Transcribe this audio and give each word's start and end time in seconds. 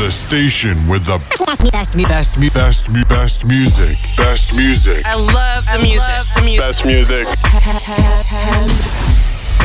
The 0.00 0.10
station 0.10 0.88
with 0.88 1.04
the 1.04 1.18
best, 1.44 1.70
best, 1.70 1.94
best, 2.08 2.54
best, 2.54 3.08
best 3.10 3.44
music. 3.44 3.98
Best 4.16 4.54
music. 4.56 5.04
I 5.04 5.14
love 5.14 5.66
the 5.66 5.78
music. 5.82 6.00
Love 6.00 6.26
the 6.34 6.40
music. 6.40 6.58
Best 6.58 6.86
music. 6.86 7.26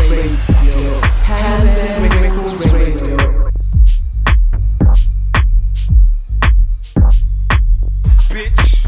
Radio. 0.10 1.00
Kanzen 1.24 2.02
Radio. 2.74 3.18
Bitch. 8.30 8.86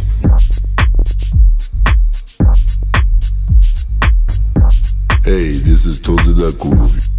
Hey, 5.23 5.59
this 5.59 5.85
is 5.85 6.01
Thozi 6.01 6.33
Da 6.35 6.51
Groove. 6.51 7.16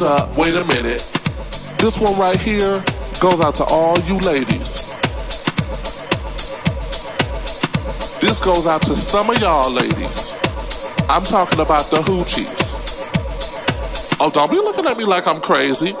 Wait 0.00 0.54
a 0.54 0.64
minute. 0.64 1.00
This 1.80 1.98
one 1.98 2.16
right 2.20 2.38
here 2.40 2.84
goes 3.20 3.40
out 3.40 3.56
to 3.56 3.64
all 3.64 3.98
you 4.00 4.16
ladies. 4.20 4.86
This 8.20 8.38
goes 8.38 8.68
out 8.68 8.82
to 8.82 8.94
some 8.94 9.28
of 9.28 9.38
y'all 9.40 9.68
ladies. 9.68 10.38
I'm 11.08 11.24
talking 11.24 11.58
about 11.58 11.90
the 11.90 11.96
hoochies. 11.96 12.46
Oh, 14.20 14.30
don't 14.30 14.52
be 14.52 14.58
looking 14.58 14.86
at 14.86 14.96
me 14.96 15.04
like 15.04 15.26
I'm 15.26 15.40
crazy. 15.40 15.96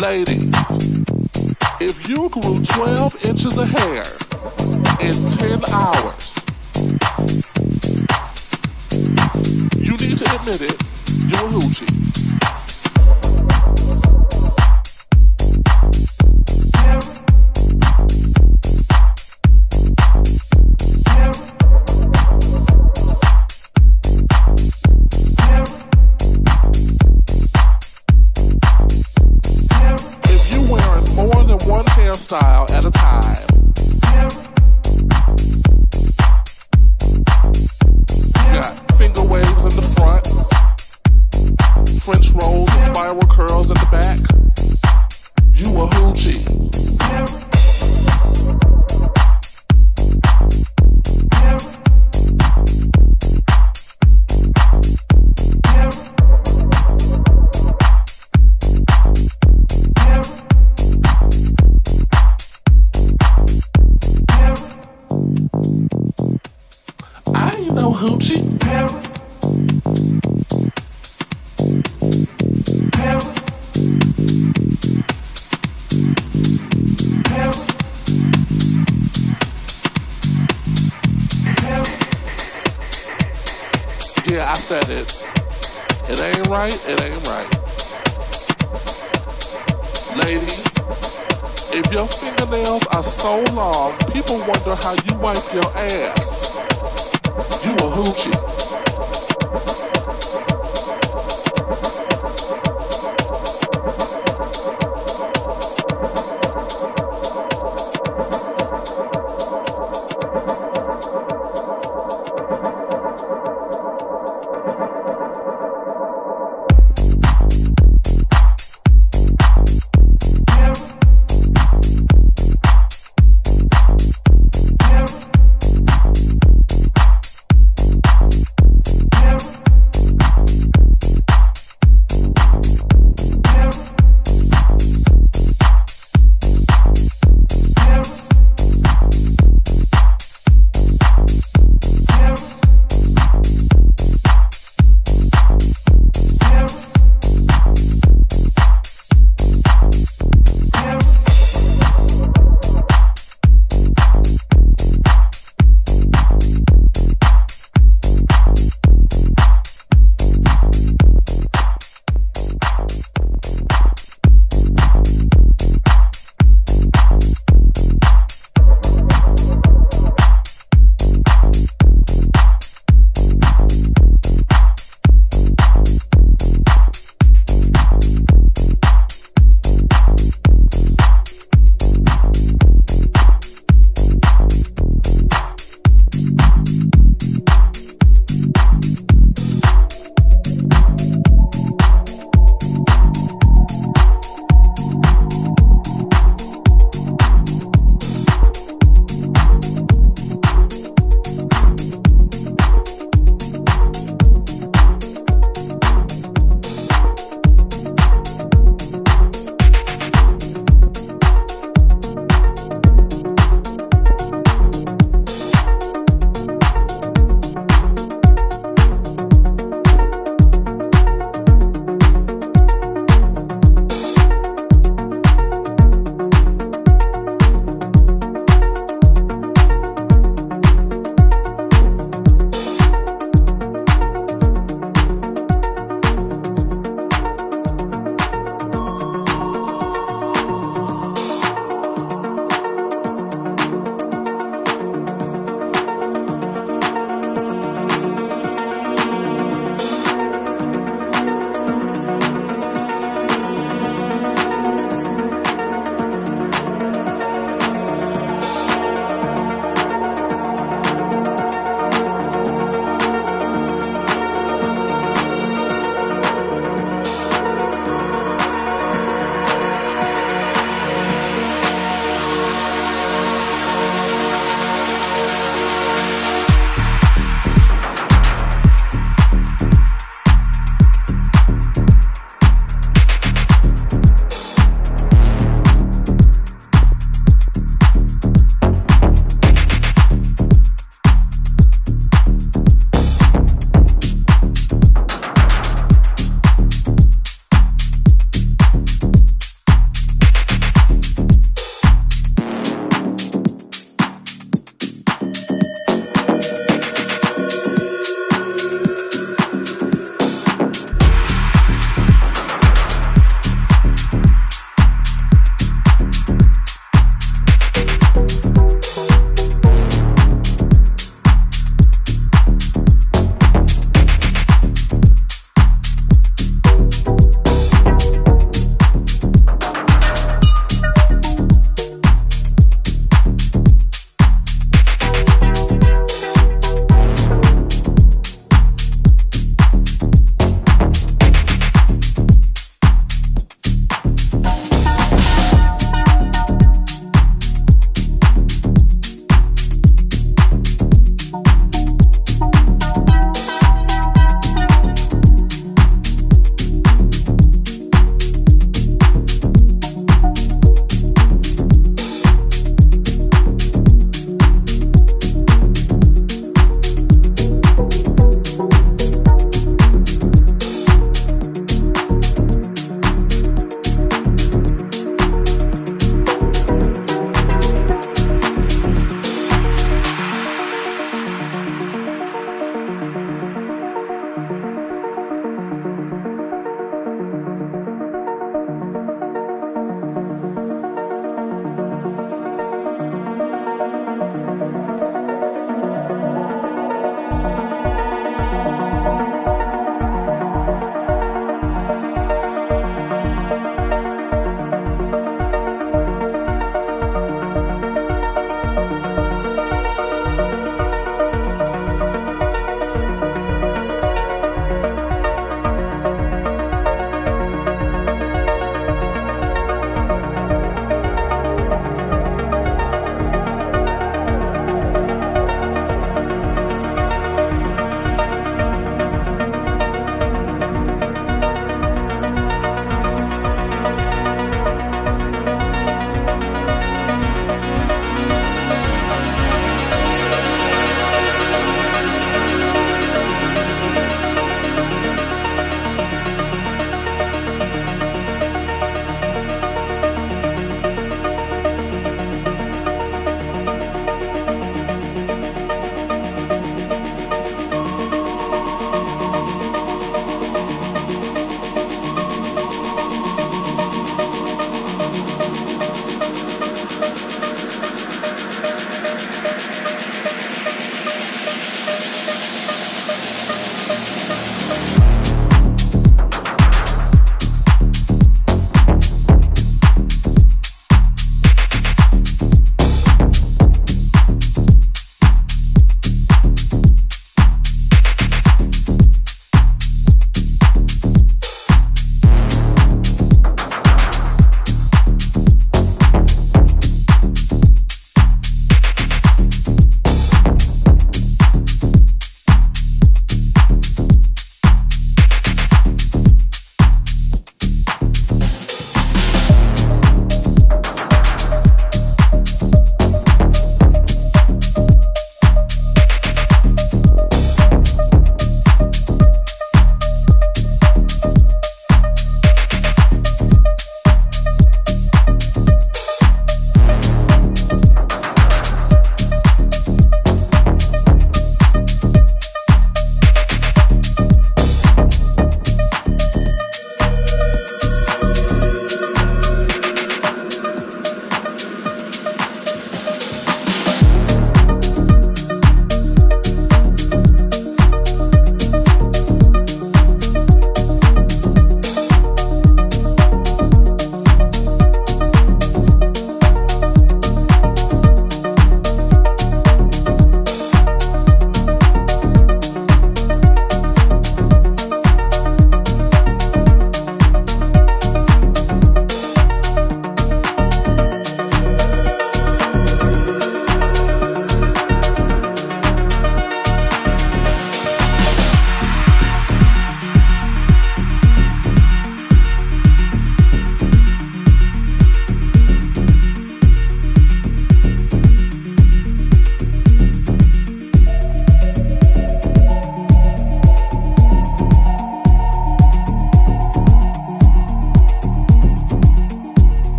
Ladies, 0.00 0.46
if 1.78 2.08
you 2.08 2.30
grew 2.30 2.62
12 2.62 3.26
inches 3.26 3.58
of 3.58 3.68
hair 3.68 4.02
in 4.98 5.12
10 5.12 5.62
hours, 5.74 6.34
you 9.76 9.92
need 9.98 10.16
to 10.16 10.34
admit 10.34 10.62
it, 10.62 10.80
you're 11.28 11.50
hoochie. 11.50 12.09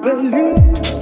Believe 0.00 0.97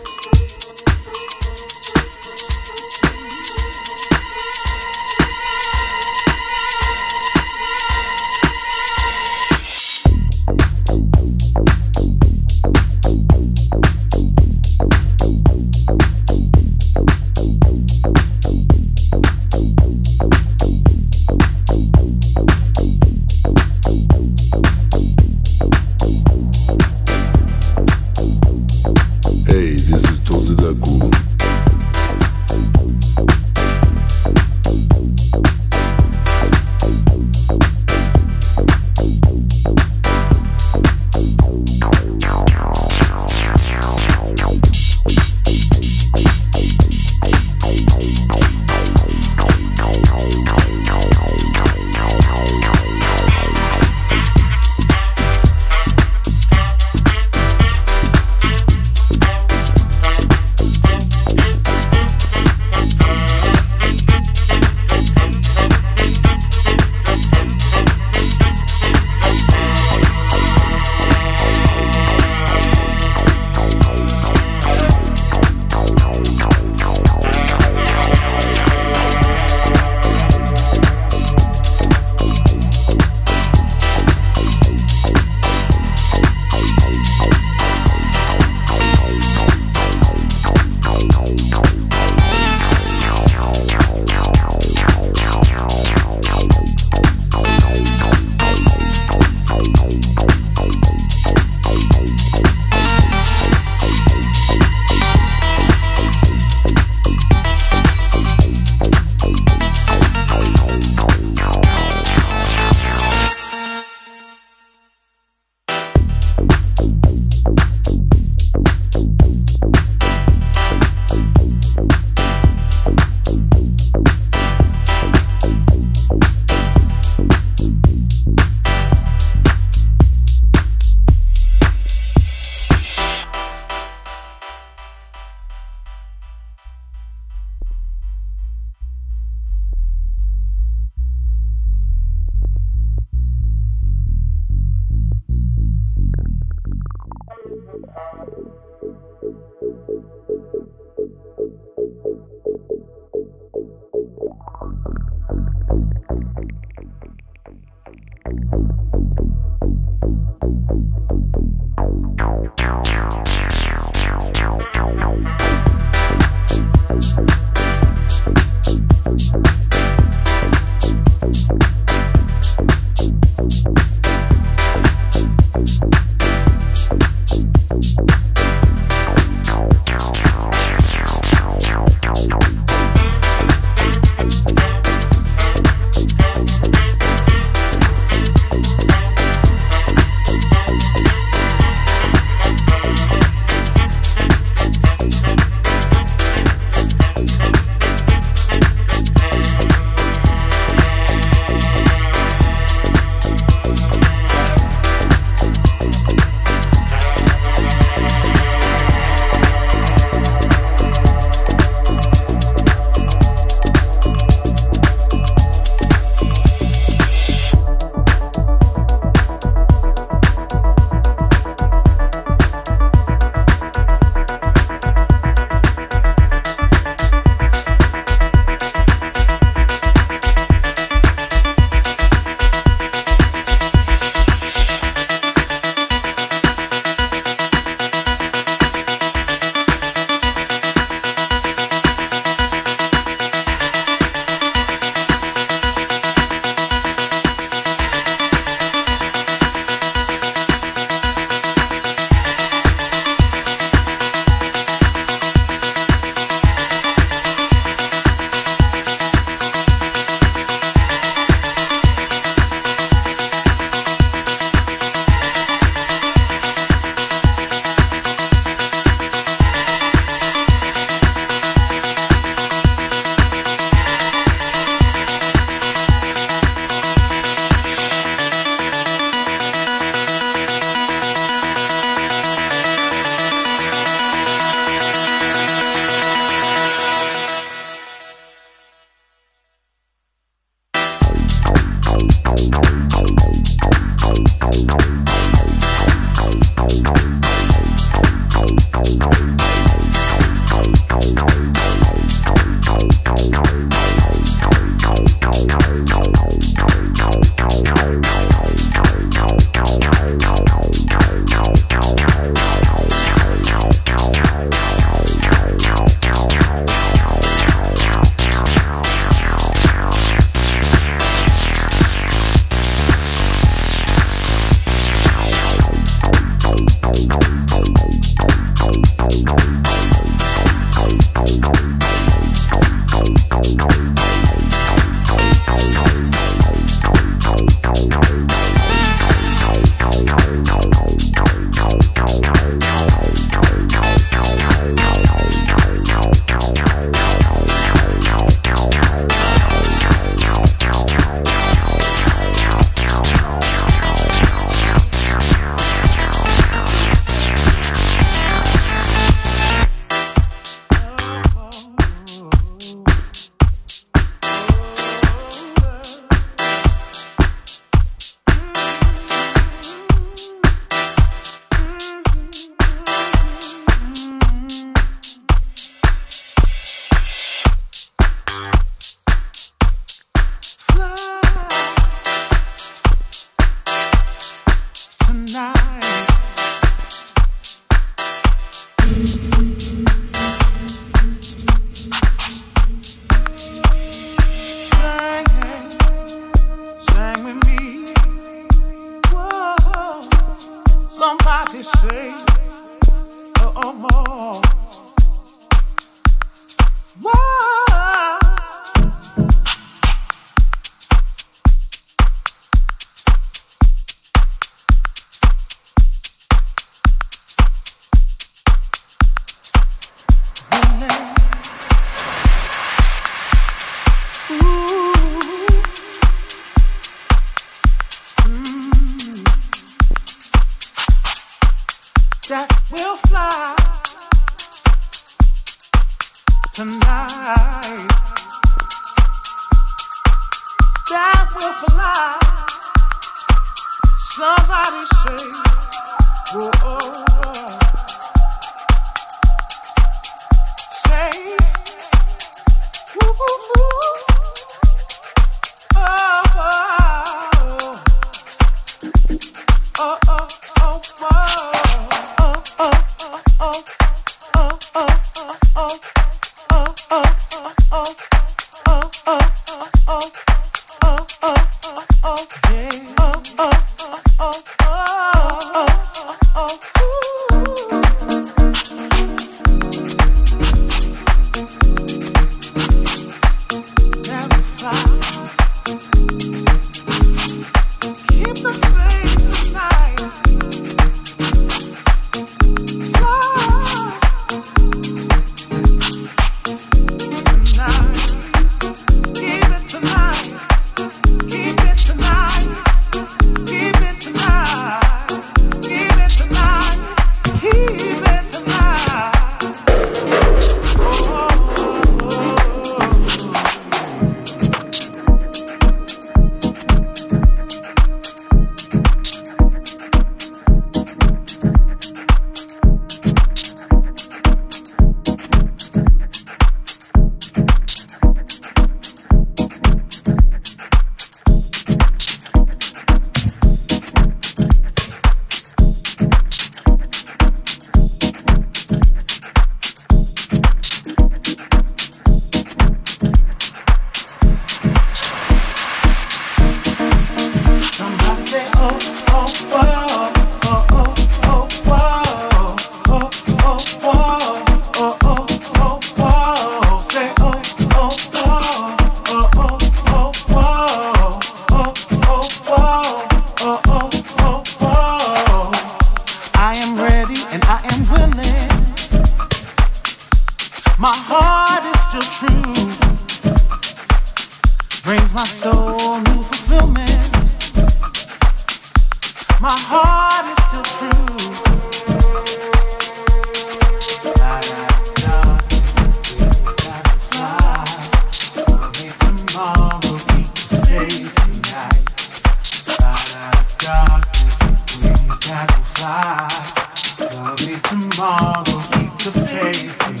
oh, 599.83 600.00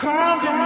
Call 0.00 0.59